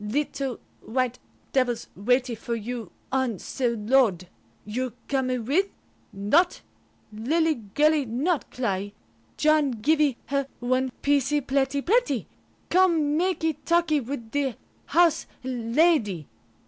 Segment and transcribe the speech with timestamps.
[0.03, 1.19] Little white
[1.53, 4.27] devils waitee for you on ce load.
[4.65, 5.67] You comee with?
[6.11, 6.61] Not?
[7.13, 8.93] Lillee girlee not cly.
[9.37, 12.25] John givee her one piecee pletty pletty.
[12.71, 14.55] Come makee talkee with the
[14.87, 16.27] House Lady."